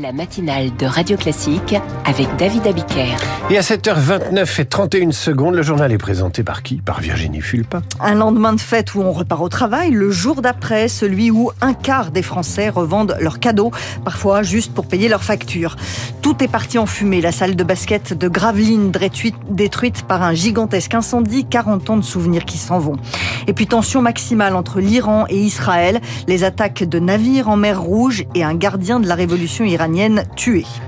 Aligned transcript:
la 0.00 0.12
matinale 0.12 0.74
de 0.78 0.86
Radio 0.86 1.16
Classique 1.16 1.74
avec 2.06 2.26
David 2.36 2.66
Abiker. 2.66 3.16
Et 3.50 3.58
à 3.58 3.60
7h29 3.60 4.60
et 4.60 4.64
31 4.64 5.12
secondes, 5.12 5.54
le 5.54 5.62
journal 5.62 5.92
est 5.92 5.98
présenté 5.98 6.42
par 6.42 6.62
qui? 6.62 6.76
Par 6.76 7.00
Virginie 7.00 7.42
Fulpa. 7.42 7.82
Un 8.00 8.14
lendemain 8.14 8.54
de 8.54 8.60
fête 8.60 8.94
où 8.94 9.00
on 9.00 9.12
repart 9.12 9.42
au 9.42 9.48
travail, 9.48 9.90
le 9.90 10.10
jour 10.10 10.40
d'après, 10.40 10.88
celui 10.88 11.30
où 11.30 11.50
un 11.60 11.74
quart 11.74 12.12
des 12.12 12.22
Français 12.22 12.70
revendent 12.70 13.16
leurs 13.20 13.40
cadeaux, 13.40 13.72
parfois 14.04 14.42
juste 14.42 14.72
pour 14.72 14.86
payer 14.86 15.08
leurs 15.08 15.24
factures. 15.24 15.76
Tout 16.22 16.42
est 16.42 16.48
parti 16.48 16.78
en 16.78 16.86
fumée. 16.86 17.20
La 17.20 17.32
salle 17.32 17.56
de 17.56 17.64
basket 17.64 18.16
de 18.16 18.28
Gravelines 18.28 18.92
détruite 19.50 20.02
par 20.04 20.22
un 20.22 20.32
gigantesque 20.32 20.94
incendie, 20.94 21.44
40 21.44 21.90
ans 21.90 21.96
de 21.96 22.04
souvenirs 22.04 22.44
qui 22.44 22.58
s'en 22.58 22.78
vont. 22.78 22.96
Et 23.46 23.52
puis 23.52 23.66
tension 23.66 24.00
maximale 24.00 24.54
entre 24.54 24.80
l'Iran 24.80 25.26
et 25.28 25.38
Israël, 25.38 26.00
les 26.26 26.44
attaques 26.44 26.84
de 26.84 26.98
navires 26.98 27.48
en 27.48 27.56
mer 27.56 27.80
Rouge 27.80 28.24
et 28.34 28.44
un 28.44 28.54
gardien 28.54 29.00
de 29.00 29.08
la 29.08 29.14
révolution 29.14 29.64
iranienne 29.64 29.89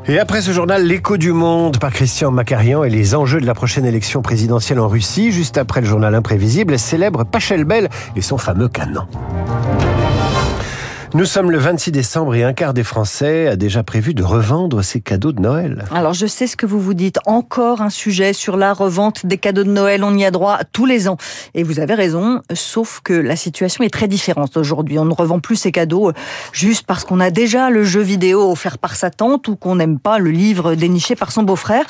Et 0.06 0.18
après 0.18 0.42
ce 0.42 0.52
journal, 0.52 0.86
l'écho 0.86 1.16
du 1.16 1.32
monde 1.32 1.78
par 1.78 1.92
Christian 1.92 2.30
Macarian 2.30 2.84
et 2.84 2.90
les 2.90 3.14
enjeux 3.14 3.40
de 3.40 3.46
la 3.46 3.54
prochaine 3.54 3.84
élection 3.84 4.22
présidentielle 4.22 4.80
en 4.80 4.88
Russie, 4.88 5.32
juste 5.32 5.58
après 5.58 5.80
le 5.80 5.86
journal 5.86 6.14
imprévisible, 6.14 6.78
célèbre 6.78 7.24
Pachelbel 7.24 7.88
et 8.16 8.22
son 8.22 8.38
fameux 8.38 8.68
canon. 8.68 9.06
Nous 11.14 11.26
sommes 11.26 11.50
le 11.50 11.58
26 11.58 11.92
décembre 11.92 12.34
et 12.34 12.42
un 12.42 12.54
quart 12.54 12.72
des 12.72 12.84
Français 12.84 13.46
a 13.46 13.56
déjà 13.56 13.82
prévu 13.82 14.14
de 14.14 14.22
revendre 14.22 14.82
ses 14.82 15.02
cadeaux 15.02 15.32
de 15.32 15.42
Noël. 15.42 15.84
Alors 15.92 16.14
je 16.14 16.26
sais 16.26 16.46
ce 16.46 16.56
que 16.56 16.64
vous 16.64 16.80
vous 16.80 16.94
dites. 16.94 17.18
Encore 17.26 17.82
un 17.82 17.90
sujet 17.90 18.32
sur 18.32 18.56
la 18.56 18.72
revente 18.72 19.26
des 19.26 19.36
cadeaux 19.36 19.64
de 19.64 19.70
Noël. 19.70 20.04
On 20.04 20.16
y 20.16 20.24
a 20.24 20.30
droit 20.30 20.60
tous 20.72 20.86
les 20.86 21.08
ans. 21.08 21.18
Et 21.52 21.64
vous 21.64 21.80
avez 21.80 21.92
raison, 21.92 22.40
sauf 22.54 23.00
que 23.04 23.12
la 23.12 23.36
situation 23.36 23.84
est 23.84 23.92
très 23.92 24.08
différente 24.08 24.56
aujourd'hui. 24.56 24.98
On 24.98 25.04
ne 25.04 25.12
revend 25.12 25.38
plus 25.38 25.56
ses 25.56 25.70
cadeaux 25.70 26.08
euh, 26.08 26.12
juste 26.54 26.86
parce 26.86 27.04
qu'on 27.04 27.20
a 27.20 27.30
déjà 27.30 27.68
le 27.68 27.84
jeu 27.84 28.00
vidéo 28.00 28.50
offert 28.50 28.78
par 28.78 28.96
sa 28.96 29.10
tante 29.10 29.48
ou 29.48 29.56
qu'on 29.56 29.76
n'aime 29.76 29.98
pas 29.98 30.18
le 30.18 30.30
livre 30.30 30.74
déniché 30.74 31.14
par 31.14 31.30
son 31.30 31.42
beau-frère. 31.42 31.84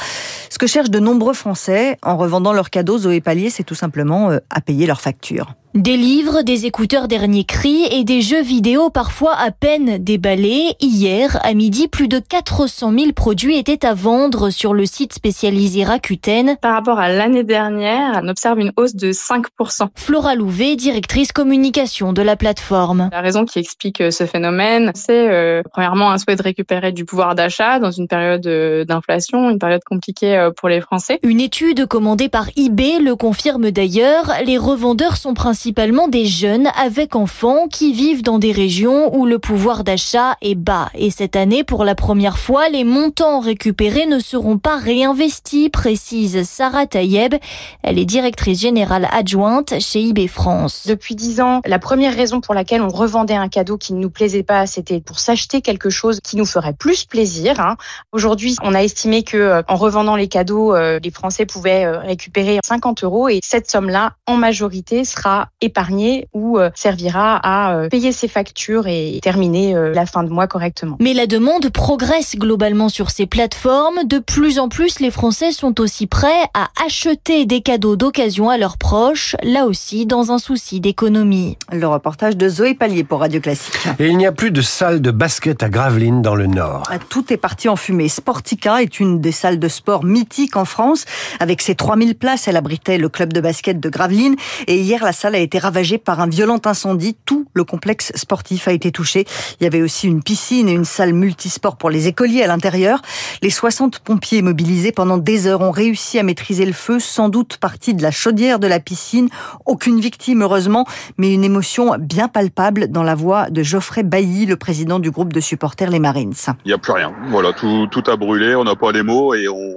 Ce 0.51 0.59
que 0.59 0.67
cherchent 0.67 0.91
de 0.91 0.99
nombreux 0.99 1.35
Français 1.35 1.97
en 2.03 2.17
revendant 2.17 2.53
leurs 2.53 2.71
cadeaux, 2.71 2.99
Zoé 2.99 3.21
Pallier, 3.21 3.51
c'est 3.51 3.63
tout 3.63 3.77
simplement 3.77 4.31
euh, 4.31 4.39
à 4.51 4.61
payer 4.61 4.87
leurs 4.87 5.01
factures. 5.01 5.55
Des 5.75 5.97
livres, 5.97 6.43
des 6.43 6.67
écouteurs 6.67 7.09
dernier 7.09 7.45
cri 7.45 7.87
et 7.91 8.05
des 8.05 8.21
jeux 8.21 8.43
vidéo 8.43 8.91
parfois 8.91 9.35
à 9.35 9.51
peine 9.51 9.97
déballés. 9.97 10.75
Hier, 10.83 11.39
à 11.43 11.55
midi, 11.55 11.89
plus 11.89 12.09
de 12.09 12.19
400 12.19 12.93
000 12.93 13.13
produits 13.13 13.57
étaient 13.57 13.87
à 13.87 13.95
vendre 13.95 14.51
sur 14.51 14.75
le 14.75 14.85
site 14.85 15.15
spécialisé 15.15 15.85
Rakuten. 15.85 16.57
Par 16.61 16.75
rapport 16.75 16.99
à 16.99 17.09
l'année 17.09 17.43
dernière, 17.43 18.21
on 18.23 18.29
observe 18.29 18.59
une 18.59 18.73
hausse 18.77 18.95
de 18.95 19.13
5%. 19.13 19.89
Flora 19.95 20.35
Louvet, 20.35 20.77
directrice 20.77 21.33
communication 21.33 22.13
de 22.13 22.21
la 22.21 22.37
plateforme. 22.37 23.09
La 23.11 23.23
raison 23.23 23.47
qui 23.47 23.59
explique 23.59 24.03
euh, 24.03 24.11
ce 24.11 24.27
phénomène, 24.27 24.93
c'est 24.95 25.31
euh, 25.31 25.63
premièrement 25.73 26.11
un 26.11 26.19
souhait 26.19 26.37
de 26.37 26.43
récupérer 26.43 26.93
du 26.93 27.07
pouvoir 27.07 27.35
d'achat 27.35 27.79
dans 27.79 27.91
une 27.91 28.09
période 28.09 28.47
euh, 28.47 28.85
d'inflation, 28.85 29.49
une 29.49 29.59
période 29.59 29.85
compliquée 29.87 30.51
pour 30.55 30.69
les 30.69 30.83
Français. 30.83 31.19
Une 31.23 31.41
étude 31.41 31.87
commandée 31.87 32.29
par 32.29 32.51
eBay 32.57 32.99
le 32.99 33.17
confirme 33.17 33.71
d'ailleurs. 33.71 34.33
Les 34.45 34.59
revendeurs 34.59 35.17
sont 35.17 35.33
principalement 35.33 35.62
principalement 35.63 36.09
des 36.09 36.27
jeunes 36.27 36.67
avec 36.77 37.15
enfants 37.15 37.69
qui 37.69 37.93
vivent 37.93 38.25
dans 38.25 38.41
des 38.41 38.51
régions 38.51 39.17
où 39.17 39.27
le 39.27 39.39
pouvoir 39.39 39.85
d'achat 39.85 40.37
est 40.43 40.57
bas. 40.57 40.91
Et 40.97 41.13
cette 41.13 41.37
année, 41.37 41.63
pour 41.63 41.85
la 41.85 41.95
première 41.95 42.37
fois, 42.37 42.69
les 42.69 42.83
montants 42.83 43.39
récupérés 43.39 44.07
ne 44.07 44.19
seront 44.19 44.59
pas 44.59 44.77
réinvestis, 44.77 45.71
précise 45.71 46.43
Sarah 46.49 46.89
Tayeb. 46.89 47.37
Elle 47.85 48.01
est 48.01 48.05
directrice 48.05 48.61
générale 48.61 49.07
adjointe 49.13 49.79
chez 49.79 50.09
eBay 50.09 50.27
France. 50.27 50.83
Depuis 50.89 51.15
dix 51.15 51.41
ans, 51.41 51.61
la 51.65 51.79
première 51.79 52.17
raison 52.17 52.41
pour 52.41 52.55
laquelle 52.55 52.83
on 52.83 52.89
revendait 52.89 53.37
un 53.37 53.49
cadeau 53.49 53.79
qui 53.79 53.93
ne 53.93 54.01
nous 54.01 54.11
plaisait 54.11 54.43
pas, 54.43 54.67
c'était 54.67 55.01
pour 55.01 55.21
s'acheter 55.21 55.61
quelque 55.61 55.91
chose 55.91 56.19
qui 56.25 56.37
nous 56.37 56.45
ferait 56.45 56.75
plus 56.75 57.05
plaisir. 57.05 57.61
Hein. 57.61 57.77
Aujourd'hui, 58.11 58.57
on 58.65 58.75
a 58.75 58.83
estimé 58.83 59.23
que 59.23 59.37
euh, 59.37 59.63
en 59.69 59.77
revendant 59.77 60.17
les 60.17 60.27
cadeaux, 60.27 60.75
euh, 60.75 60.99
les 61.01 61.13
Français 61.13 61.47
pouvaient 61.47 61.85
euh, 61.85 62.01
récupérer 62.01 62.59
50 62.65 63.05
euros 63.05 63.29
et 63.29 63.39
cette 63.45 63.71
somme-là, 63.71 64.15
en 64.27 64.37
majorité, 64.37 65.05
sera 65.05 65.52
épargner 65.63 66.29
ou 66.35 66.59
euh, 66.59 66.71
servira 66.75 67.37
à 67.37 67.75
euh, 67.77 67.89
payer 67.89 68.13
ses 68.13 68.29
factures 68.29 68.87
et 68.87 69.21
terminer 69.23 69.75
euh, 69.75 69.93
la 69.95 70.07
fin 70.07 70.25
de 70.25 70.29
mois 70.29 70.47
correctement. 70.47 70.97
Mais 71.01 71.15
la 71.15 71.27
demande 71.27 71.71
progresse 71.71 72.37
globalement 72.37 72.89
sur 72.89 73.11
ces 73.11 73.27
plateformes. 73.27 74.05
De 74.05 74.19
plus 74.19 74.59
en 74.59 74.69
plus, 74.69 75.01
les 75.01 75.11
Français 75.11 75.53
sont 75.53 75.81
aussi 75.81 76.07
prêts 76.07 76.29
à 76.55 76.69
acheter 76.85 77.47
des 77.47 77.61
cadeaux 77.61 77.97
d'occasion 77.97 78.51
à 78.51 78.59
leurs 78.59 78.79
proches, 78.79 79.37
là 79.43 79.67
aussi 79.67 80.07
dans 80.07 80.33
un 80.33 80.39
souci 80.39 80.81
d'économie. 80.81 81.57
Le 81.71 81.87
reportage 81.87 82.37
de 82.37 82.49
Zoé 82.49 82.75
Pallier 82.75 83.05
pour 83.05 83.21
Radio 83.21 83.41
Classique. 83.41 83.79
Et 83.99 84.09
il 84.09 84.17
n'y 84.17 84.27
a 84.27 84.33
plus 84.33 84.51
de 84.51 84.61
salle 84.61 85.01
de 85.01 85.11
basket 85.11 85.63
à 85.63 85.69
Gravelines 85.69 86.23
dans 86.23 86.35
le 86.35 86.47
Nord. 86.47 86.83
Ah, 86.91 86.99
tout 86.99 87.33
est 87.33 87.37
parti 87.37 87.69
en 87.69 87.77
fumée. 87.77 88.09
Sportica 88.09 88.83
est 88.83 89.01
une 89.01 89.21
des 89.21 89.33
salles 89.33 89.59
de 89.59 89.69
sport 89.69 90.05
mythiques 90.05 90.57
en 90.57 90.65
France. 90.65 91.05
Avec 91.41 91.63
ses 91.63 91.75
3000 91.75 92.17
places, 92.17 92.49
elle 92.49 92.57
abritait 92.57 92.99
le 92.99 93.09
club 93.09 93.33
de 93.33 93.41
basket 93.41 93.79
de 93.79 93.89
Gravelines. 93.89 94.37
Et 94.67 94.79
hier, 94.79 95.05
la 95.05 95.13
salle 95.13 95.35
a 95.35 95.39
été 95.39 95.52
ravagé 95.59 95.99
par 95.99 96.21
un 96.21 96.29
violent 96.29 96.61
incendie. 96.65 97.17
Tout 97.25 97.47
le 97.55 97.65
complexe 97.65 98.13
sportif 98.15 98.69
a 98.69 98.73
été 98.73 98.91
touché. 98.93 99.25
Il 99.61 99.65
y 99.65 99.67
avait 99.67 99.83
aussi 99.83 100.07
une 100.07 100.23
piscine 100.23 100.69
et 100.69 100.73
une 100.73 100.85
salle 100.85 101.13
multisport 101.13 101.77
pour 101.77 101.91
les 101.91 102.09
écoliers 102.09 102.43
à 102.43 102.47
l'intérieur. 102.47 103.03
Les 103.43 103.51
60 103.51 104.01
pompiers 104.01 104.43
mobilisés 104.43 104.93
pendant 104.93 105.19
des 105.19 105.47
heures 105.47 105.61
ont 105.61 105.71
réussi 105.71 106.19
à 106.19 106.23
maîtriser 106.23 106.65
le 106.65 106.73
feu, 106.73 107.01
sans 107.01 107.29
doute 107.29 107.57
parti 107.57 107.95
de 107.95 108.03
la 108.03 108.11
chaudière 108.11 108.59
de 108.59 108.67
la 108.67 108.81
piscine. 108.81 109.29
Aucune 109.67 110.01
victime, 110.01 110.43
heureusement, 110.43 110.87
mais 111.19 111.33
une 111.33 111.45
émotion 111.45 111.97
bien 111.99 112.29
palpable 112.29 112.89
dans 112.89 113.03
la 113.03 113.15
voix 113.15 113.51
de 113.51 113.63
Geoffrey 113.63 114.03
Bailly, 114.03 114.47
le 114.47 114.57
président 114.57 114.99
du 114.99 115.11
groupe 115.11 115.33
de 115.33 115.41
supporters 115.41 115.91
Les 115.91 115.99
Marines. 115.99 116.35
Il 116.65 116.69
n'y 116.69 116.73
a 116.73 116.79
plus 116.79 116.93
rien. 116.93 117.13
Voilà, 117.29 117.53
tout, 117.53 117.89
a 118.07 118.17
brûlé, 118.17 118.55
on 118.55 118.65
n'a 118.65 118.77
pas 118.77 118.93
les 118.93 119.03
mots 119.03 119.35
et 119.35 119.49
on, 119.49 119.75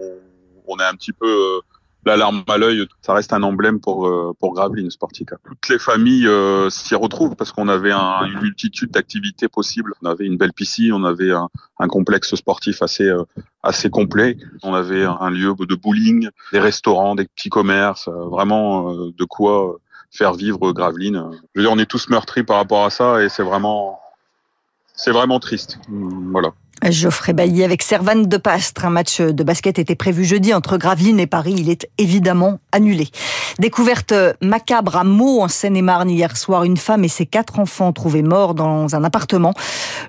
on 0.68 0.78
est 0.78 0.86
un 0.86 0.94
petit 0.94 1.14
peu 1.14 1.62
euh, 2.06 2.10
l'alarme 2.12 2.44
à 2.48 2.58
l'œil, 2.58 2.88
ça 3.02 3.14
reste 3.14 3.34
un 3.34 3.44
emblème 3.44 3.80
pour 3.80 4.08
euh, 4.08 4.34
pour 4.40 4.54
Gravelines 4.54 4.92
Sportica. 4.92 5.38
Toutes 5.44 5.70
les 5.70 5.80
familles 5.80 6.28
euh, 6.28 6.70
s'y 6.70 6.96
retrouvent 6.96 7.36
parce 7.36 7.52
qu'on 7.52 7.68
avait 7.68 7.92
un, 7.92 8.26
une 8.26 8.42
multitude 8.42 8.92
d'activités 8.92 9.48
possibles. 9.48 9.94
On 10.02 10.08
avait 10.08 10.26
une 10.26 10.38
belle 10.38 10.54
piscine, 10.54 10.94
on 10.94 11.04
avait 11.04 11.32
un, 11.32 11.50
un 11.80 11.88
complexe 11.88 12.36
sportif 12.36 12.82
assez 12.82 13.08
euh, 13.08 13.24
assez 13.64 13.90
complet. 13.90 14.38
On 14.64 14.74
avait 14.74 15.06
un 15.06 15.30
lieu 15.30 15.54
de 15.58 15.76
bowling, 15.76 16.30
des 16.52 16.60
restaurants, 16.60 17.16
des 17.16 17.26
petits 17.26 17.50
commerces, 17.50 18.08
vraiment 18.08 18.94
de 18.94 19.26
quoi 19.26 19.78
faire 20.12 20.34
vivre 20.34 20.72
Gravelines. 20.72 21.30
Je 21.54 21.60
veux 21.60 21.66
dire, 21.66 21.72
on 21.72 21.80
est 21.80 21.90
tous 21.90 22.10
meurtris 22.10 22.44
par 22.44 22.58
rapport 22.58 22.86
à 22.86 22.90
ça 22.90 23.24
et 23.24 23.30
c'est 23.30 23.44
vraiment 23.44 24.00
c'est 24.96 25.12
vraiment 25.12 25.40
triste. 25.40 25.80
Voilà. 25.90 26.54
Geoffrey 26.84 27.34
Bailly 27.34 27.64
avec 27.64 27.82
Servane 27.82 28.28
de 28.28 28.38
Pastre. 28.38 28.86
Un 28.86 28.90
match 28.90 29.22
de 29.22 29.44
basket 29.44 29.80
était 29.80 29.96
prévu 29.96 30.26
jeudi 30.26 30.54
entre 30.54 30.78
Gravelines 30.78 31.20
et 31.20 31.28
Paris. 31.28 31.56
Il 31.58 31.70
est 31.70 31.90
évidemment 31.98 32.60
annulé. 32.72 33.08
Découverte 33.60 34.14
macabre 34.42 34.98
à 34.98 35.04
Meaux 35.04 35.42
en 35.42 35.48
Seine-et-Marne 35.48 36.10
hier 36.10 36.36
soir. 36.36 36.64
Une 36.64 36.78
femme 36.78 37.04
et 37.04 37.08
ses 37.08 37.26
quatre 37.26 37.60
enfants 37.60 37.94
trouvés 37.94 38.22
morts 38.22 38.54
dans 38.54 38.96
un 38.96 39.04
appartement. 39.04 39.54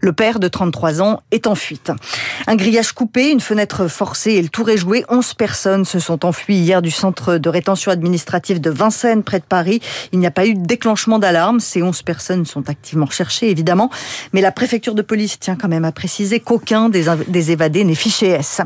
Le 0.01 0.13
père 0.13 0.41
de 0.41 0.49
33 0.49 1.01
ans 1.01 1.21
est 1.31 1.47
en 1.47 1.55
fuite. 1.55 1.93
Un 2.47 2.57
grillage 2.57 2.93
coupé, 2.93 3.31
une 3.31 3.41
fenêtre 3.41 3.89
forcée 3.89 4.33
et 4.33 4.43
le 4.43 4.49
tour 4.49 4.69
est 4.69 4.77
joué. 4.77 5.05
11 5.09 5.35
personnes 5.35 5.85
se 5.85 6.01
sont 6.01 6.25
enfuies 6.25 6.57
hier 6.57 6.83
du 6.83 6.91
centre 6.91 7.39
de 7.39 7.49
rétention 7.49 7.93
administrative 7.93 8.61
de 8.61 8.71
Vincennes 8.71 9.23
près 9.23 9.39
de 9.39 9.45
Paris. 9.45 9.81
Il 10.13 10.19
n'y 10.19 10.27
a 10.27 10.33
pas 10.33 10.47
eu 10.47 10.55
de 10.55 10.67
déclenchement 10.67 11.19
d'alarme. 11.19 11.61
Ces 11.61 11.83
11 11.83 12.03
personnes 12.03 12.45
sont 12.45 12.69
activement 12.69 13.07
recherchées 13.07 13.51
évidemment. 13.51 13.91
Mais 14.33 14.41
la 14.41 14.53
préfecture 14.53 14.95
de 14.95 15.03
police 15.03 15.39
tient 15.39 15.57
quand 15.57 15.69
même 15.69 15.85
à 15.85 15.93
préciser 15.93 16.41
qu'aucun 16.59 16.87
aucun 16.87 17.23
des, 17.29 17.51
évadés 17.51 17.85
n'est 17.85 17.95
fiché 17.95 18.29
S. 18.29 18.61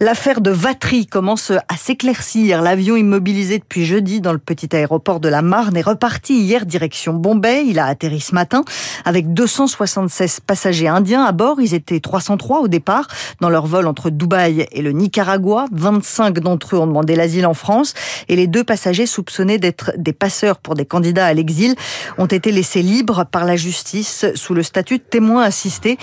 L'affaire 0.00 0.40
de 0.40 0.50
Vatry 0.50 1.06
commence 1.06 1.50
à 1.50 1.76
s'éclaircir. 1.76 2.62
L'avion 2.62 2.96
immobilisé 2.96 3.58
depuis 3.58 3.84
jeudi 3.84 4.20
dans 4.20 4.32
le 4.32 4.38
petit 4.38 4.74
aéroport 4.74 5.20
de 5.20 5.28
la 5.28 5.42
Marne 5.42 5.76
est 5.76 5.82
reparti 5.82 6.34
hier 6.34 6.66
direction 6.66 7.14
Bombay. 7.14 7.64
Il 7.66 7.78
a 7.78 7.86
atterri 7.86 8.20
ce 8.20 8.34
matin 8.34 8.64
avec 9.04 9.32
276 9.32 10.40
passagers 10.40 10.88
indiens 10.88 11.24
à 11.24 11.32
bord. 11.32 11.60
Ils 11.60 11.74
étaient 11.74 12.00
303 12.00 12.60
au 12.60 12.68
départ 12.68 13.06
dans 13.40 13.50
leur 13.50 13.66
vol 13.66 13.86
entre 13.86 14.10
Dubaï 14.10 14.66
et 14.72 14.82
le 14.82 14.92
Nicaragua. 14.92 15.66
25 15.72 16.40
d'entre 16.40 16.76
eux 16.76 16.78
ont 16.78 16.86
demandé 16.86 17.14
l'asile 17.14 17.46
en 17.46 17.54
France 17.54 17.94
et 18.28 18.36
les 18.36 18.46
deux 18.46 18.64
passagers 18.64 19.06
soupçonnés 19.06 19.58
d'être 19.58 19.92
des 19.96 20.12
passeurs 20.12 20.58
pour 20.58 20.74
des 20.74 20.86
candidats 20.86 21.26
à 21.26 21.34
l'exil 21.34 21.74
ont 22.18 22.26
été 22.26 22.50
laissés 22.50 22.82
libres 22.82 23.24
par 23.30 23.44
la 23.44 23.56
justice 23.56 24.26
sous 24.34 24.54
le 24.54 24.62
statut 24.62 24.98
de 24.98 25.02
témoin 25.02 25.42
assisté. 25.42 25.98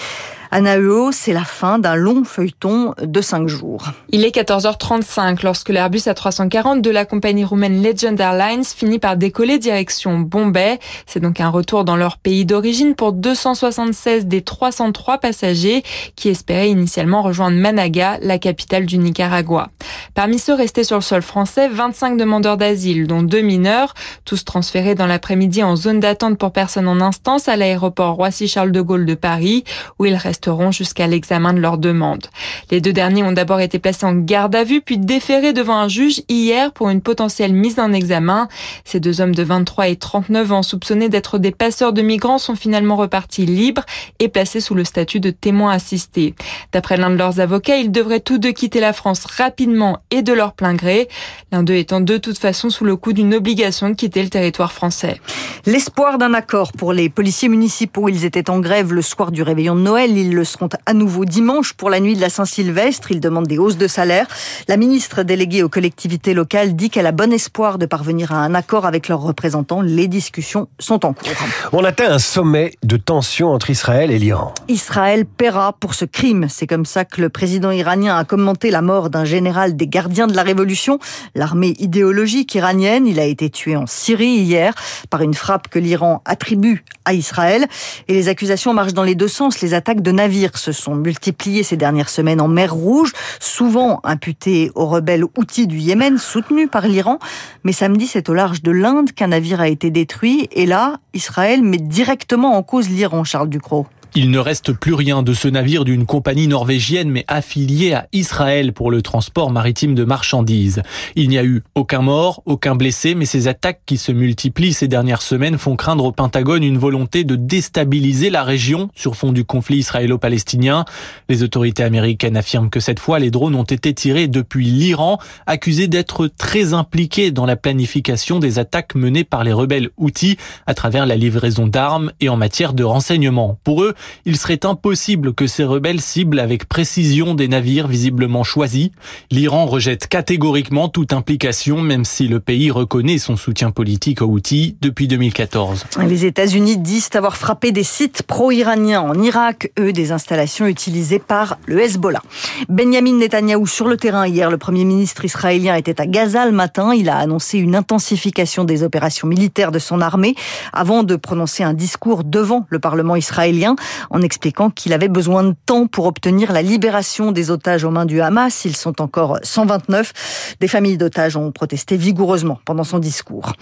Anaeo, 0.52 1.12
c'est 1.12 1.32
la 1.32 1.44
fin 1.44 1.78
d'un 1.78 1.96
long 1.96 2.24
feuilleton 2.24 2.96
de 3.00 3.22
cinq 3.22 3.48
jours. 3.48 3.86
Il 4.10 4.26
est 4.26 4.36
14h35 4.36 5.44
lorsque 5.44 5.70
l'Airbus 5.70 6.00
A340 6.08 6.82
de 6.82 6.90
la 6.90 7.06
compagnie 7.06 7.46
roumaine 7.46 7.84
Legend 7.84 8.20
Airlines 8.20 8.64
finit 8.64 8.98
par 8.98 9.16
décoller 9.16 9.60
direction 9.60 10.18
Bombay. 10.18 10.80
C'est 11.06 11.20
donc 11.20 11.40
un 11.40 11.50
retour 11.50 11.86
dans 11.86 11.96
leur 11.96 12.18
pays 12.18 12.46
d'origine 12.46 12.96
pour 12.96 13.14
276 13.14 14.26
des 14.26 14.42
303 14.42 15.20
passagers 15.20 15.84
qui 16.16 16.30
espéraient 16.30 16.72
initialement 16.72 17.22
rejoindre 17.22 17.58
Managa, 17.58 18.18
la 18.24 18.40
capitale 18.40 18.88
du 18.88 18.98
Nicaragua. 18.98 19.70
Parmi 20.16 20.40
ceux 20.40 20.56
restés 20.56 20.84
sur 20.84 20.98
le 20.98 21.04
sol 21.04 21.22
français, 21.22 21.68
25 21.68 22.18
demandeurs 22.18 22.58
d'asile, 22.58 23.06
dont 23.06 23.22
deux 23.22 23.42
mineurs, 23.42 23.94
tous 24.26 24.44
transférés 24.46 24.96
dans 24.96 25.06
l'après-midi 25.06 25.62
en 25.62 25.76
zone 25.76 26.00
d'attente 26.00 26.40
pour 26.40 26.52
personnes 26.52 26.88
en 26.88 27.02
instance 27.02 27.48
à 27.48 27.56
l'aéroport 27.56 28.16
Roissy-Charles 28.16 28.72
de 28.72 28.82
Gaulle 28.82 29.06
de 29.06 29.14
Paris, 29.14 29.64
où 30.00 30.06
ils 30.06 30.16
restent 30.16 30.39
jusqu'à 30.72 31.08
l'examen 31.08 31.54
de 31.54 31.60
leur 31.60 31.78
demande. 31.78 32.28
Les 32.72 32.82
deux 32.82 32.94
derniers 32.94 33.24
ont 33.24 33.32
d'abord 33.32 33.60
été 33.60 33.80
placés 33.80 34.06
en 34.06 34.14
garde 34.14 34.56
à 34.56 34.64
vue 34.64 34.82
puis 34.82 34.98
déférés 34.98 35.54
devant 35.54 35.78
un 35.78 35.88
juge 35.88 36.22
hier 36.30 36.72
pour 36.72 36.90
une 36.90 37.02
potentielle 37.02 37.54
mise 37.54 37.80
en 37.80 37.94
examen. 37.94 38.48
Ces 38.86 39.00
deux 39.00 39.22
hommes 39.22 39.36
de 39.36 39.44
23 39.44 39.88
et 39.88 39.96
39 39.96 40.52
ans 40.52 40.64
soupçonnés 40.64 41.10
d'être 41.10 41.38
des 41.38 41.52
passeurs 41.52 41.94
de 41.94 42.02
migrants 42.02 42.38
sont 42.38 42.56
finalement 42.56 42.96
repartis 42.96 43.46
libres 43.46 43.86
et 44.20 44.28
placés 44.28 44.62
sous 44.62 44.76
le 44.76 44.84
statut 44.84 45.20
de 45.20 45.32
témoins 45.32 45.72
assistés. 45.72 46.36
D'après 46.72 46.98
l'un 46.98 47.10
de 47.10 47.16
leurs 47.16 47.40
avocats, 47.40 47.78
ils 47.78 47.92
devraient 47.92 48.20
tous 48.20 48.38
deux 48.38 48.52
quitter 48.52 48.80
la 48.80 48.94
France 48.94 49.26
rapidement 49.26 50.00
et 50.12 50.22
de 50.22 50.34
leur 50.34 50.54
plein 50.54 50.74
gré, 50.74 51.08
l'un 51.52 51.64
d'eux 51.64 51.76
étant 51.76 52.02
de 52.02 52.18
toute 52.18 52.38
façon 52.38 52.70
sous 52.70 52.86
le 52.86 52.96
coup 52.96 53.14
d'une 53.14 53.34
obligation 53.34 53.90
de 53.90 53.96
quitter 53.96 54.24
le 54.24 54.30
territoire 54.30 54.72
français. 54.72 55.20
L'espoir 55.66 56.18
d'un 56.18 56.34
accord 56.34 56.72
pour 56.74 56.94
les 56.94 57.10
policiers 57.10 57.50
municipaux. 57.50 58.10
Ils 58.10 58.26
étaient 58.26 58.50
en 58.50 58.60
grève 58.60 58.94
le 58.94 59.02
soir 59.02 59.32
du 59.32 59.44
réveillon 59.44 59.76
de 59.76 59.82
Noël. 59.82 60.29
Ils 60.30 60.36
le 60.36 60.44
seront 60.44 60.70
à 60.86 60.94
nouveau 60.94 61.26
dimanche 61.26 61.74
pour 61.74 61.90
la 61.90 62.00
nuit 62.00 62.16
de 62.16 62.22
la 62.22 62.30
Saint-Sylvestre. 62.30 63.12
Ils 63.12 63.20
demandent 63.20 63.48
des 63.48 63.58
hausses 63.58 63.78
de 63.78 63.88
salaire. 63.88 64.28
La 64.68 64.78
ministre 64.78 65.24
déléguée 65.24 65.64
aux 65.64 65.70
collectivités 65.70 66.36
locales 66.36 66.76
dit 66.76 66.92
qu'elle 66.92 67.08
a 67.08 67.12
bon 67.12 67.34
espoir 67.34 67.80
de 67.80 67.88
parvenir 67.88 68.32
à 68.32 68.36
un 68.36 68.54
accord 68.54 68.86
avec 68.86 69.08
leurs 69.08 69.22
représentants. 69.22 69.82
Les 69.82 70.08
discussions 70.08 70.68
sont 70.78 71.04
en 71.04 71.14
cours. 71.14 71.32
On 71.74 71.84
atteint 71.84 72.12
un 72.12 72.20
sommet 72.20 72.74
de 72.84 72.96
tension 72.96 73.50
entre 73.50 73.72
Israël 73.72 74.12
et 74.12 74.20
l'Iran. 74.20 74.54
Israël 74.68 75.26
paiera 75.26 75.74
pour 75.74 75.96
ce 75.96 76.06
crime. 76.06 76.46
C'est 76.48 76.68
comme 76.68 76.86
ça 76.86 77.06
que 77.06 77.22
le 77.22 77.30
président 77.30 77.72
iranien 77.72 78.16
a 78.16 78.24
commenté 78.24 78.70
la 78.70 78.84
mort 78.84 79.10
d'un 79.10 79.26
général 79.26 79.76
des 79.76 79.88
gardiens 79.88 80.28
de 80.28 80.36
la 80.36 80.44
révolution, 80.44 81.00
l'armée 81.34 81.74
idéologique 81.80 82.54
iranienne. 82.54 83.08
Il 83.08 83.20
a 83.20 83.26
été 83.26 83.50
tué 83.50 83.76
en 83.76 83.88
Syrie 83.88 84.28
hier 84.28 84.76
par 85.10 85.24
une 85.24 85.34
frappe 85.34 85.70
que 85.70 85.80
l'Iran 85.80 86.22
attribue 86.26 86.84
Israël. 87.14 87.68
Et 88.08 88.14
les 88.14 88.30
accusations 88.30 88.74
marchent 88.74 88.94
dans 88.94 89.04
les 89.04 89.16
deux 89.16 89.28
sens. 89.28 89.62
Les 89.62 89.74
attaques 89.74 90.02
de 90.02 90.12
navires 90.12 90.58
se 90.58 90.72
sont 90.72 90.96
multipliées 90.96 91.64
ces 91.64 91.78
dernières 91.78 92.10
semaines 92.10 92.42
en 92.42 92.48
mer 92.48 92.74
Rouge, 92.74 93.14
souvent 93.40 94.00
imputées 94.04 94.72
aux 94.76 94.86
rebelles 94.86 95.26
outils 95.38 95.68
du 95.68 95.78
Yémen, 95.78 96.18
soutenus 96.18 96.70
par 96.72 96.88
l'Iran. 96.88 97.20
Mais 97.64 97.72
samedi, 97.72 98.08
c'est 98.08 98.30
au 98.30 98.34
large 98.34 98.62
de 98.62 98.72
l'Inde 98.72 99.12
qu'un 99.12 99.28
navire 99.28 99.62
a 99.62 99.68
été 99.68 99.92
détruit. 99.92 100.50
Et 100.52 100.66
là, 100.66 100.98
Israël 101.14 101.64
met 101.64 101.78
directement 101.78 102.56
en 102.56 102.64
cause 102.64 102.90
l'Iran, 102.90 103.24
Charles 103.24 103.50
Ducrot. 103.50 103.88
Il 104.16 104.32
ne 104.32 104.40
reste 104.40 104.74
plus 104.74 104.96
rien 104.96 105.22
de 105.22 105.34
ce 105.34 105.48
navire 105.48 105.86
d'une 105.86 106.08
compagnie 106.08 106.48
norvégienne 106.48 107.12
mais 107.12 107.26
affiliée 107.28 107.94
à 107.94 108.08
Israël 108.12 108.74
pour 108.74 108.90
le 108.90 109.04
transport 109.04 109.52
maritime 109.52 109.94
de 109.94 110.04
marchandises. 110.04 110.82
Il 111.16 111.30
n'y 111.30 111.38
a 111.38 111.44
eu 111.44 111.62
aucun 111.76 112.02
mort, 112.02 112.42
aucun 112.46 112.76
blessé, 112.76 113.14
mais 113.14 113.26
ces 113.26 113.48
attaques 113.48 113.82
qui 113.86 113.98
se 113.98 114.12
multiplient 114.12 114.74
ces 114.74 114.88
dernières 114.88 115.22
semaines 115.22 115.60
font 115.60 115.76
craindre 115.76 116.06
au 116.06 116.12
Pentagone 116.12 116.64
une 116.64 116.80
volonté 116.80 117.24
de 117.24 117.36
déstabiliser 117.36 118.32
la 118.32 118.44
région 118.44 118.90
sur 118.96 119.16
fond 119.16 119.32
du 119.32 119.46
conflit 119.46 119.78
israélo-palestinien. 119.78 120.86
Les 121.30 121.44
autorités 121.44 121.84
américaines 121.84 122.36
affirment 122.36 122.72
que 122.72 122.80
cette 122.80 123.00
fois 123.00 123.20
les 123.20 123.30
drones 123.30 123.56
ont 123.56 123.64
été 123.64 123.94
tirés 123.94 124.28
depuis 124.28 124.66
l'Iran, 124.66 125.20
accusé 125.46 125.88
d'être 125.88 126.26
très 126.26 126.74
impliqué 126.74 127.30
dans 127.30 127.46
la 127.46 127.56
planification 127.56 128.40
des 128.40 128.58
attaques 128.58 128.96
menées 128.96 129.24
par 129.24 129.44
les 129.44 129.54
rebelles 129.54 129.92
Houthis 129.98 130.38
à 130.66 130.74
travers 130.74 131.06
la 131.06 131.16
livraison 131.16 131.68
d'armes 131.68 132.12
et 132.20 132.30
en 132.30 132.38
matière 132.38 132.74
de 132.74 132.84
renseignement. 132.84 133.60
Pour 133.64 133.84
eux, 133.84 133.94
il 134.26 134.38
serait 134.38 134.66
impossible 134.66 135.34
que 135.34 135.48
ces 135.48 135.64
rebelles 135.64 136.02
ciblent 136.02 136.40
avec 136.40 136.68
précision 136.68 137.36
des 137.36 137.48
navires 137.48 137.88
visiblement 137.88 138.44
choisis. 138.44 138.90
L'Iran 139.32 139.66
rejette 139.66 140.08
catégoriquement 140.08 140.90
toute 140.90 141.14
implication, 141.14 141.82
même 141.82 142.06
si 142.06 142.28
le 142.28 142.40
pays 142.40 142.72
reconnaît 142.72 143.18
son 143.18 143.36
soutien 143.36 143.72
politique 143.72 144.22
aux 144.22 144.28
Houthis 144.28 144.76
depuis 144.82 145.08
2014. 145.08 145.86
Les 146.08 146.26
États-Unis 146.26 146.78
disent 146.78 147.10
avoir 147.14 147.38
frappé 147.38 147.72
des 147.72 147.84
sites 147.84 148.24
pro-iraniens 148.24 149.02
en 149.02 149.22
Irak, 149.22 149.72
eux 149.80 149.94
des 149.94 150.12
installations 150.12 150.68
utilisées 150.68 151.20
par 151.20 151.58
le 151.66 151.80
Hezbollah. 151.82 152.22
Benjamin 152.68 153.14
Netanyahou 153.14 153.68
sur 153.68 153.88
le 153.88 153.98
terrain 153.98 154.28
hier, 154.28 154.52
le 154.52 154.58
Premier 154.58 154.86
ministre 154.86 155.26
israélien 155.26 155.76
était 155.76 156.00
à 156.00 156.06
Gaza 156.06 156.46
le 156.46 156.52
matin. 156.52 156.94
Il 156.94 157.10
a 157.10 157.18
annoncé 157.18 157.58
une 157.58 157.76
intensification 157.76 158.64
des 158.64 158.84
opérations 158.84 159.28
militaires 159.28 159.72
de 159.72 159.80
son 159.80 160.02
armée 160.02 160.36
avant 160.74 161.04
de 161.04 161.16
prononcer 161.16 161.64
un 161.64 161.74
discours 161.74 162.24
devant 162.24 162.66
le 162.70 162.80
Parlement 162.80 163.16
israélien 163.16 163.76
en 164.10 164.22
expliquant 164.22 164.70
qu'il 164.70 164.94
avait 164.94 165.08
besoin 165.08 165.44
de 165.44 165.56
temps 165.66 165.88
pour 165.88 166.06
obtenir 166.06 166.52
la 166.52 166.62
libération 166.62 167.32
des 167.32 167.52
otages 167.52 167.84
aux 167.84 167.92
mains 167.92 168.06
du 168.06 168.22
Hamas. 168.22 168.66
Ils 168.66 168.76
sont 168.76 169.02
encore 169.02 169.40
129. 169.44 170.56
Des 170.60 170.68
familles 170.68 170.98
d'otages 170.98 171.36
ont 171.36 171.52
protesté 171.52 171.98
vigoureusement 171.98 172.60
pendant 172.66 172.84
son 172.84 173.00
discours. 173.00 173.54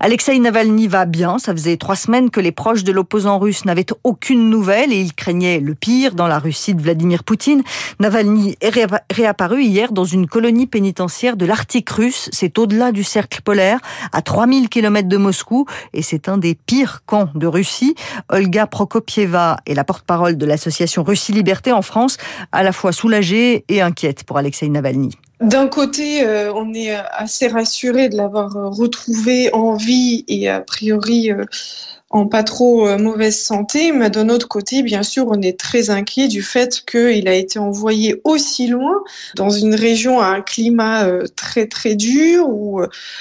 Alexei 0.00 0.38
Navalny 0.38 0.86
va 0.86 1.06
bien. 1.06 1.38
Ça 1.38 1.52
faisait 1.52 1.76
trois 1.76 1.96
semaines 1.96 2.30
que 2.30 2.40
les 2.40 2.52
proches 2.52 2.84
de 2.84 2.92
l'opposant 2.92 3.38
russe 3.38 3.64
n'avaient 3.64 3.86
aucune 4.04 4.48
nouvelle 4.48 4.92
et 4.92 5.00
ils 5.00 5.12
craignaient 5.12 5.58
le 5.58 5.74
pire 5.74 6.14
dans 6.14 6.28
la 6.28 6.38
Russie 6.38 6.74
de 6.74 6.82
Vladimir 6.82 7.24
Poutine. 7.24 7.62
Navalny 7.98 8.56
est 8.60 8.72
réapparu 9.10 9.62
hier 9.62 9.92
dans 9.92 10.04
une 10.04 10.26
colonie 10.26 10.66
pénitentiaire 10.66 11.36
de 11.36 11.46
l'Arctique 11.46 11.90
russe. 11.90 12.28
C'est 12.32 12.58
au-delà 12.58 12.92
du 12.92 13.02
cercle 13.02 13.42
polaire, 13.42 13.80
à 14.12 14.22
3000 14.22 14.68
km 14.68 15.08
de 15.08 15.16
Moscou 15.16 15.66
et 15.92 16.02
c'est 16.02 16.28
un 16.28 16.38
des 16.38 16.54
pires 16.54 17.02
camps 17.06 17.28
de 17.34 17.46
Russie. 17.46 17.94
Olga 18.28 18.66
Prokopieva 18.66 19.57
et 19.66 19.74
la 19.74 19.84
porte-parole 19.84 20.36
de 20.36 20.46
l'association 20.46 21.02
Russie 21.02 21.32
Liberté 21.32 21.72
en 21.72 21.82
France, 21.82 22.16
à 22.52 22.62
la 22.62 22.72
fois 22.72 22.92
soulagée 22.92 23.64
et 23.68 23.80
inquiète 23.80 24.24
pour 24.24 24.38
Alexei 24.38 24.68
Navalny. 24.68 25.16
D'un 25.40 25.68
côté, 25.68 26.24
euh, 26.24 26.52
on 26.52 26.74
est 26.74 26.92
assez 27.12 27.46
rassuré 27.46 28.08
de 28.08 28.16
l'avoir 28.16 28.52
retrouvé 28.52 29.52
en 29.52 29.76
vie 29.76 30.24
et 30.26 30.48
a 30.48 30.60
priori 30.60 31.30
euh, 31.30 31.44
en 32.10 32.26
pas 32.26 32.42
trop 32.42 32.88
euh, 32.88 32.98
mauvaise 32.98 33.40
santé, 33.40 33.92
mais 33.92 34.10
d'un 34.10 34.30
autre 34.30 34.48
côté, 34.48 34.82
bien 34.82 35.04
sûr, 35.04 35.26
on 35.28 35.40
est 35.40 35.56
très 35.56 35.90
inquiet 35.90 36.26
du 36.26 36.42
fait 36.42 36.84
qu'il 36.84 37.28
a 37.28 37.34
été 37.34 37.60
envoyé 37.60 38.20
aussi 38.24 38.66
loin 38.66 39.00
dans 39.36 39.50
une 39.50 39.76
région 39.76 40.18
à 40.18 40.26
un 40.26 40.40
climat 40.40 41.06
très 41.36 41.66
très 41.66 41.94
dur 41.94 42.48
où 42.48 42.80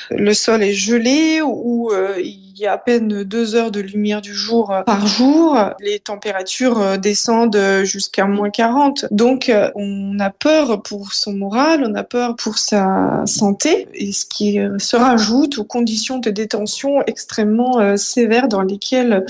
le 0.09 0.33
sol 0.33 0.63
est 0.63 0.73
gelé, 0.73 1.41
où 1.43 1.91
il 2.17 2.46
il 2.57 2.63
y 2.63 2.65
a 2.65 2.73
à 2.73 2.77
peine 2.79 3.23
deux 3.23 3.53
heures 3.53 3.69
de 3.69 3.79
lumière 3.79 4.19
du 4.19 4.33
jour 4.33 4.71
euh, 4.71 4.81
par 4.81 5.05
jour. 5.05 5.55
Les 5.79 5.99
températures 5.99 6.81
euh, 6.81 6.97
descendent 6.97 7.59
jusqu'à 7.83 8.25
moins 8.25 8.49
40. 8.49 9.05
Donc, 9.11 9.49
euh, 9.49 9.69
on 9.75 10.19
a 10.19 10.31
peur 10.31 10.81
pour 10.81 11.13
son 11.13 11.33
moral, 11.33 11.83
on 11.85 11.93
a 11.93 12.03
peur 12.03 12.35
pour 12.35 12.57
sa 12.57 13.21
santé, 13.27 13.87
et 13.93 14.11
ce 14.11 14.25
qui 14.25 14.59
se 14.79 14.95
rajoute 14.95 15.59
aux 15.59 15.63
conditions 15.63 16.17
de 16.17 16.31
détention 16.31 17.03
extrêmement 17.05 17.95
sévères 17.95 18.47
dans 18.47 18.61
lesquelles 18.61 19.25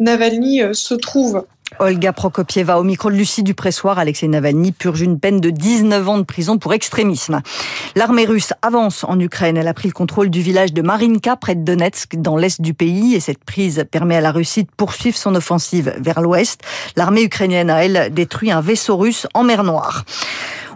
Navalny 0.00 0.62
se 0.72 0.94
trouve. 0.94 1.44
Olga 1.78 2.12
Prokopieva 2.12 2.78
au 2.78 2.84
micro 2.84 3.10
de 3.10 3.16
Lucie 3.16 3.42
Dupressoir. 3.42 3.98
Alexei 3.98 4.28
Navalny 4.28 4.72
purge 4.72 5.00
une 5.00 5.18
peine 5.18 5.40
de 5.40 5.50
19 5.50 6.08
ans 6.08 6.18
de 6.18 6.22
prison 6.22 6.58
pour 6.58 6.72
extrémisme. 6.72 7.42
L'armée 7.96 8.24
russe 8.24 8.52
avance 8.62 9.04
en 9.04 9.18
Ukraine. 9.18 9.56
Elle 9.56 9.68
a 9.68 9.74
pris 9.74 9.88
le 9.88 9.94
contrôle 9.94 10.30
du 10.30 10.40
village 10.40 10.72
de 10.72 10.82
Marinka 10.82 11.36
près 11.36 11.54
de 11.54 11.64
Donetsk 11.64 12.16
dans 12.16 12.36
l'est 12.36 12.60
du 12.60 12.74
pays 12.74 13.14
et 13.14 13.20
cette 13.20 13.44
prise 13.44 13.84
permet 13.90 14.16
à 14.16 14.20
la 14.20 14.32
Russie 14.32 14.64
de 14.64 14.70
poursuivre 14.76 15.16
son 15.16 15.34
offensive 15.34 15.94
vers 15.98 16.20
l'ouest. 16.20 16.62
L'armée 16.96 17.22
ukrainienne 17.22 17.70
a 17.70 17.84
elle 17.84 18.12
détruit 18.12 18.50
un 18.50 18.60
vaisseau 18.60 18.96
russe 18.96 19.26
en 19.34 19.44
mer 19.44 19.64
Noire. 19.64 20.04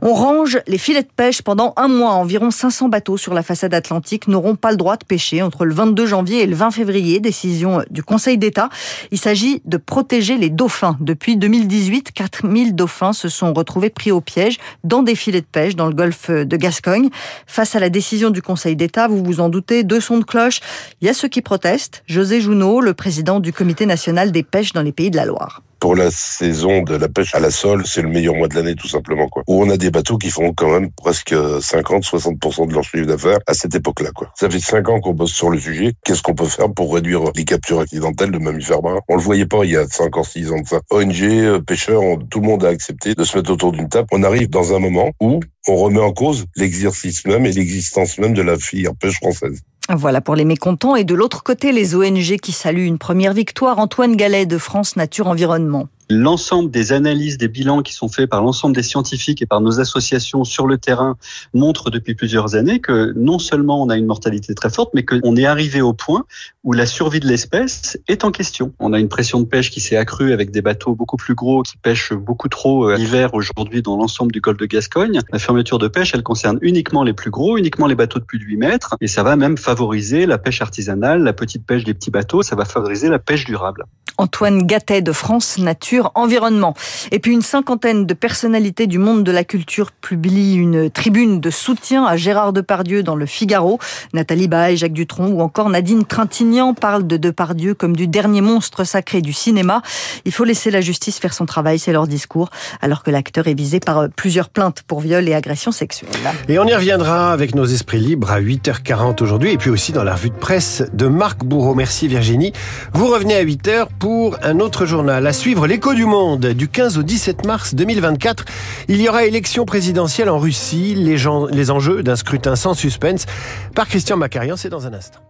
On 0.02 0.12
range 0.12 0.60
les 0.66 0.78
filets 0.78 1.02
de 1.02 1.08
pêche 1.14 1.42
pendant 1.42 1.72
un 1.76 1.88
mois. 1.88 2.12
Environ 2.12 2.50
500 2.50 2.88
bateaux 2.88 3.16
sur 3.16 3.34
la 3.34 3.42
façade 3.42 3.72
atlantique 3.74 4.28
n'auront 4.28 4.54
pas 4.54 4.70
le 4.70 4.76
droit 4.76 4.96
de 4.96 5.04
pêcher 5.04 5.42
entre 5.42 5.64
le 5.64 5.74
22 5.74 6.06
janvier 6.06 6.42
et 6.42 6.46
le 6.46 6.54
20 6.54 6.70
février. 6.70 7.18
Décision 7.18 7.82
du 7.90 8.02
Conseil 8.02 8.38
d'État. 8.38 8.68
Il 9.10 9.18
s'agit 9.18 9.62
de 9.64 9.76
protéger 9.76 10.36
les 10.36 10.50
dauphins. 10.50 10.85
Depuis 11.00 11.36
2018, 11.36 12.12
4000 12.12 12.74
dauphins 12.74 13.12
se 13.12 13.28
sont 13.28 13.52
retrouvés 13.52 13.90
pris 13.90 14.12
au 14.12 14.20
piège 14.20 14.58
dans 14.84 15.02
des 15.02 15.14
filets 15.14 15.40
de 15.40 15.46
pêche 15.46 15.74
dans 15.74 15.86
le 15.86 15.94
golfe 15.94 16.30
de 16.30 16.56
Gascogne. 16.56 17.08
Face 17.46 17.74
à 17.74 17.80
la 17.80 17.88
décision 17.88 18.30
du 18.30 18.42
Conseil 18.42 18.76
d'État, 18.76 19.08
vous 19.08 19.24
vous 19.24 19.40
en 19.40 19.48
doutez, 19.48 19.84
deux 19.84 20.00
sons 20.00 20.18
de 20.18 20.24
cloche. 20.24 20.60
Il 21.00 21.06
y 21.06 21.10
a 21.10 21.14
ceux 21.14 21.28
qui 21.28 21.42
protestent. 21.42 22.02
José 22.06 22.40
Jounot, 22.40 22.80
le 22.80 22.94
président 22.94 23.40
du 23.40 23.52
Comité 23.52 23.86
national 23.86 24.32
des 24.32 24.42
pêches 24.42 24.72
dans 24.72 24.82
les 24.82 24.92
pays 24.92 25.10
de 25.10 25.16
la 25.16 25.24
Loire 25.24 25.62
pour 25.80 25.96
la 25.96 26.10
saison 26.10 26.82
de 26.82 26.96
la 26.96 27.08
pêche 27.08 27.34
à 27.34 27.40
la 27.40 27.50
sole, 27.50 27.86
c'est 27.86 28.02
le 28.02 28.08
meilleur 28.08 28.34
mois 28.34 28.48
de 28.48 28.54
l'année 28.54 28.74
tout 28.74 28.88
simplement 28.88 29.28
quoi. 29.28 29.42
Où 29.46 29.62
on 29.62 29.70
a 29.70 29.76
des 29.76 29.90
bateaux 29.90 30.18
qui 30.18 30.30
font 30.30 30.52
quand 30.52 30.70
même 30.70 30.90
presque 30.92 31.34
50 31.60 32.04
60% 32.04 32.68
de 32.68 32.74
leur 32.74 32.84
chiffre 32.84 33.06
d'affaires 33.06 33.38
à 33.46 33.54
cette 33.54 33.74
époque-là 33.74 34.10
quoi. 34.14 34.32
Ça 34.34 34.48
fait 34.48 34.60
cinq 34.60 34.88
ans 34.88 35.00
qu'on 35.00 35.14
bosse 35.14 35.32
sur 35.32 35.50
le 35.50 35.58
sujet. 35.58 35.92
Qu'est-ce 36.04 36.22
qu'on 36.22 36.34
peut 36.34 36.46
faire 36.46 36.72
pour 36.72 36.94
réduire 36.94 37.20
les 37.34 37.44
captures 37.44 37.80
accidentelles 37.80 38.30
de 38.30 38.38
mammifères 38.38 38.82
marins? 38.82 39.00
On 39.08 39.16
le 39.16 39.22
voyait 39.22 39.46
pas 39.46 39.64
il 39.64 39.72
y 39.72 39.76
a 39.76 39.86
5 39.86 40.16
ans 40.16 40.22
6 40.22 40.52
ans 40.52 40.60
de 40.60 40.66
ça. 40.66 40.80
ONG, 40.90 41.22
euh, 41.22 41.60
pêcheurs, 41.60 42.02
tout 42.30 42.40
le 42.40 42.46
monde 42.46 42.64
a 42.64 42.68
accepté 42.68 43.14
de 43.14 43.24
se 43.24 43.36
mettre 43.36 43.52
autour 43.52 43.72
d'une 43.72 43.88
table. 43.88 44.08
On 44.12 44.22
arrive 44.22 44.48
dans 44.48 44.74
un 44.74 44.78
moment 44.78 45.10
où 45.20 45.40
on 45.68 45.76
remet 45.76 46.00
en 46.00 46.12
cause 46.12 46.46
l'exercice 46.56 47.26
même 47.26 47.46
et 47.46 47.52
l'existence 47.52 48.18
même 48.18 48.34
de 48.34 48.42
la 48.42 48.56
filière 48.58 48.94
pêche 48.94 49.16
française. 49.16 49.60
Voilà 49.88 50.20
pour 50.20 50.34
les 50.34 50.44
mécontents. 50.44 50.96
Et 50.96 51.04
de 51.04 51.14
l'autre 51.14 51.42
côté, 51.42 51.70
les 51.72 51.94
ONG 51.94 52.38
qui 52.38 52.52
saluent 52.52 52.86
une 52.86 52.98
première 52.98 53.32
victoire. 53.32 53.78
Antoine 53.78 54.16
Gallet 54.16 54.46
de 54.46 54.58
France 54.58 54.96
Nature 54.96 55.28
Environnement. 55.28 55.88
L'ensemble 56.08 56.70
des 56.70 56.92
analyses, 56.92 57.36
des 57.36 57.48
bilans 57.48 57.82
qui 57.82 57.92
sont 57.92 58.08
faits 58.08 58.30
par 58.30 58.40
l'ensemble 58.40 58.76
des 58.76 58.84
scientifiques 58.84 59.42
et 59.42 59.46
par 59.46 59.60
nos 59.60 59.80
associations 59.80 60.44
sur 60.44 60.68
le 60.68 60.78
terrain 60.78 61.16
montrent 61.52 61.90
depuis 61.90 62.14
plusieurs 62.14 62.54
années 62.54 62.80
que 62.80 63.12
non 63.16 63.40
seulement 63.40 63.82
on 63.82 63.88
a 63.88 63.96
une 63.96 64.06
mortalité 64.06 64.54
très 64.54 64.70
forte, 64.70 64.90
mais 64.94 65.04
qu'on 65.04 65.34
est 65.34 65.46
arrivé 65.46 65.80
au 65.80 65.94
point 65.94 66.24
où 66.62 66.72
la 66.72 66.86
survie 66.86 67.18
de 67.18 67.26
l'espèce 67.26 67.98
est 68.06 68.24
en 68.24 68.30
question. 68.30 68.72
On 68.78 68.92
a 68.92 69.00
une 69.00 69.08
pression 69.08 69.40
de 69.40 69.46
pêche 69.46 69.70
qui 69.70 69.80
s'est 69.80 69.96
accrue 69.96 70.32
avec 70.32 70.52
des 70.52 70.62
bateaux 70.62 70.94
beaucoup 70.94 71.16
plus 71.16 71.34
gros 71.34 71.62
qui 71.62 71.76
pêchent 71.76 72.12
beaucoup 72.12 72.48
trop 72.48 72.88
euh, 72.88 72.96
l'hiver 72.96 73.34
aujourd'hui 73.34 73.82
dans 73.82 73.96
l'ensemble 73.96 74.30
du 74.30 74.40
golfe 74.40 74.58
de 74.58 74.66
Gascogne. 74.66 75.20
La 75.32 75.40
fermeture 75.40 75.78
de 75.78 75.88
pêche, 75.88 76.12
elle 76.14 76.22
concerne 76.22 76.58
uniquement 76.62 77.02
les 77.02 77.14
plus 77.14 77.30
gros, 77.30 77.58
uniquement 77.58 77.88
les 77.88 77.96
bateaux 77.96 78.20
de 78.20 78.24
plus 78.24 78.38
de 78.38 78.44
8 78.44 78.56
mètres, 78.58 78.96
et 79.00 79.08
ça 79.08 79.24
va 79.24 79.34
même 79.34 79.58
favoriser 79.58 80.26
la 80.26 80.38
pêche 80.38 80.62
artisanale, 80.62 81.24
la 81.24 81.32
petite 81.32 81.66
pêche 81.66 81.82
des 81.82 81.94
petits 81.94 82.12
bateaux, 82.12 82.42
ça 82.42 82.54
va 82.54 82.64
favoriser 82.64 83.08
la 83.08 83.18
pêche 83.18 83.44
durable. 83.44 83.86
Antoine 84.18 84.66
Gattet 84.66 85.02
de 85.02 85.12
France 85.12 85.58
Nature 85.58 85.95
Environnement. 86.14 86.74
Et 87.10 87.18
puis 87.18 87.32
une 87.32 87.42
cinquantaine 87.42 88.06
de 88.06 88.14
personnalités 88.14 88.86
du 88.86 88.98
monde 88.98 89.24
de 89.24 89.32
la 89.32 89.44
culture 89.44 89.92
publient 89.92 90.54
une 90.54 90.90
tribune 90.90 91.40
de 91.40 91.50
soutien 91.50 92.04
à 92.04 92.16
Gérard 92.16 92.52
Depardieu 92.52 93.02
dans 93.02 93.16
le 93.16 93.26
Figaro. 93.26 93.78
Nathalie 94.12 94.48
Baye, 94.48 94.76
Jacques 94.76 94.92
Dutronc 94.92 95.28
ou 95.28 95.40
encore 95.40 95.70
Nadine 95.70 96.04
Trintignant 96.04 96.74
parlent 96.74 97.06
de 97.06 97.16
Depardieu 97.16 97.74
comme 97.74 97.96
du 97.96 98.08
dernier 98.08 98.40
monstre 98.40 98.84
sacré 98.84 99.20
du 99.20 99.32
cinéma. 99.32 99.82
Il 100.24 100.32
faut 100.32 100.44
laisser 100.44 100.70
la 100.70 100.80
justice 100.80 101.18
faire 101.18 101.34
son 101.34 101.46
travail, 101.46 101.78
c'est 101.78 101.92
leur 101.92 102.06
discours, 102.06 102.50
alors 102.80 103.02
que 103.02 103.10
l'acteur 103.10 103.46
est 103.46 103.54
visé 103.54 103.80
par 103.80 104.08
plusieurs 104.08 104.48
plaintes 104.48 104.82
pour 104.86 105.00
viol 105.00 105.28
et 105.28 105.34
agression 105.34 105.72
sexuelle. 105.72 106.10
Et 106.48 106.58
on 106.58 106.66
y 106.66 106.74
reviendra 106.74 107.32
avec 107.32 107.54
nos 107.54 107.64
esprits 107.64 108.00
libres 108.00 108.30
à 108.30 108.40
8h40 108.40 109.22
aujourd'hui 109.22 109.52
et 109.52 109.58
puis 109.58 109.70
aussi 109.70 109.92
dans 109.92 110.04
la 110.04 110.14
revue 110.14 110.30
de 110.30 110.34
presse 110.34 110.82
de 110.92 111.06
Marc 111.06 111.44
Bourreau. 111.44 111.74
Merci 111.74 112.08
Virginie. 112.08 112.52
Vous 112.92 113.08
revenez 113.08 113.36
à 113.36 113.44
8h 113.44 113.88
pour 113.98 114.36
un 114.42 114.60
autre 114.60 114.86
journal. 114.86 115.26
À 115.26 115.32
suivre 115.32 115.66
du 115.94 116.04
monde 116.04 116.46
du 116.46 116.68
15 116.68 116.98
au 116.98 117.02
17 117.02 117.46
mars 117.46 117.74
2024. 117.74 118.44
Il 118.88 119.00
y 119.00 119.08
aura 119.08 119.24
élection 119.24 119.64
présidentielle 119.64 120.28
en 120.28 120.38
Russie. 120.38 120.94
Les, 120.94 121.16
les 121.50 121.70
enjeux 121.70 122.02
d'un 122.02 122.16
scrutin 122.16 122.56
sans 122.56 122.74
suspense 122.74 123.26
par 123.74 123.86
Christian 123.88 124.16
Macarian, 124.16 124.56
c'est 124.56 124.68
dans 124.68 124.86
un 124.86 124.94
instant. 124.94 125.25